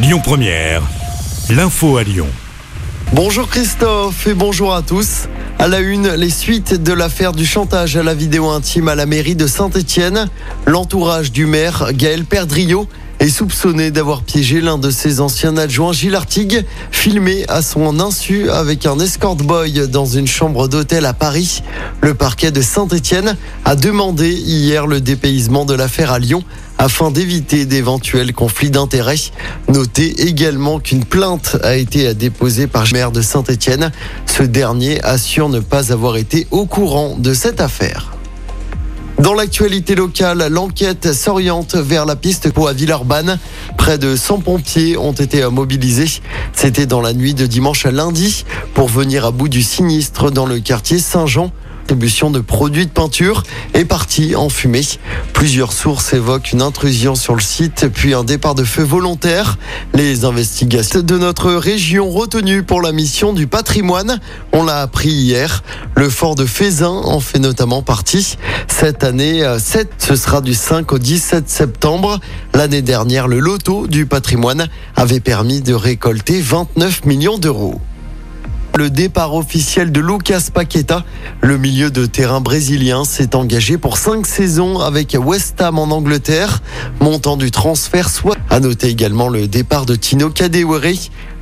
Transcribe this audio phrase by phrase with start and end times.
[0.00, 0.82] Lyon Première,
[1.50, 2.28] l'info à Lyon.
[3.14, 5.26] Bonjour Christophe et bonjour à tous.
[5.58, 9.06] À la une, les suites de l'affaire du chantage à la vidéo intime à la
[9.06, 10.28] mairie de Saint-Étienne.
[10.66, 12.86] L'entourage du maire, Gaël Perdriau,
[13.20, 18.50] est soupçonné d'avoir piégé l'un de ses anciens adjoints, Gilles Artigue, filmé à son insu
[18.50, 21.62] avec un escort boy dans une chambre d'hôtel à Paris.
[22.00, 26.44] Le parquet de Saint-Étienne a demandé hier le dépaysement de l'affaire à Lyon
[26.78, 29.32] afin d'éviter d'éventuels conflits d'intérêts.
[29.68, 33.90] Notez également qu'une plainte a été déposée par le maire de Saint-Étienne.
[34.26, 38.17] Ce dernier assure ne pas avoir été au courant de cette affaire.
[39.20, 43.38] Dans l'actualité locale, l'enquête s'oriente vers la piste pour à Villeurbanne.
[43.76, 46.20] Près de 100 pompiers ont été mobilisés.
[46.52, 50.46] C'était dans la nuit de dimanche à lundi pour venir à bout du sinistre dans
[50.46, 51.50] le quartier Saint-Jean
[51.88, 54.84] distribution de produits de peinture est partie en fumée.
[55.32, 59.56] Plusieurs sources évoquent une intrusion sur le site, puis un départ de feu volontaire.
[59.94, 64.20] Les investigations de notre région retenues pour la mission du patrimoine,
[64.52, 65.62] on l'a appris hier.
[65.96, 68.36] Le fort de Fézin en fait notamment partie.
[68.66, 72.20] Cette année, 7, ce sera du 5 au 17 septembre.
[72.52, 77.80] L'année dernière, le loto du patrimoine avait permis de récolter 29 millions d'euros
[78.78, 81.04] le départ officiel de Lucas Paqueta.
[81.40, 86.62] Le milieu de terrain brésilien s'est engagé pour cinq saisons avec West Ham en Angleterre.
[87.00, 88.36] Montant du transfert soit.
[88.50, 90.94] À noter également le départ de Tino Kadewere.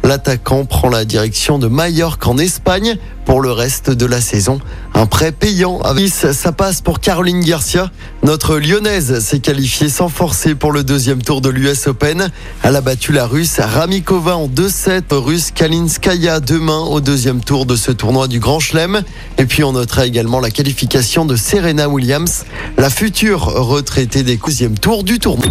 [0.07, 4.61] L'attaquant prend la direction de Mallorca en Espagne pour le reste de la saison.
[4.95, 7.91] Un prêt payant à Nice, ça passe pour Caroline Garcia.
[8.23, 12.31] Notre lyonnaise s'est qualifiée sans forcer pour le deuxième tour de l'US Open.
[12.63, 15.13] Elle a battu la russe Ramikova en 2-7.
[15.13, 19.03] Russe Kalinskaya demain au deuxième tour de ce tournoi du Grand Chelem.
[19.39, 22.45] Et puis on notera également la qualification de Serena Williams,
[22.79, 25.51] la future retraitée des deuxième tour du tournoi.